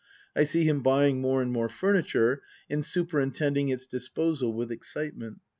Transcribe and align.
I 0.35 0.45
see 0.45 0.63
him 0.63 0.81
buying 0.81 1.21
more 1.21 1.43
and 1.43 1.51
more 1.51 1.69
furniture 1.69 2.41
and 2.71 2.81
superin 2.83 3.35
tending 3.35 3.69
its 3.69 3.85
disposal 3.85 4.51
with 4.51 4.71
excitement. 4.71 5.41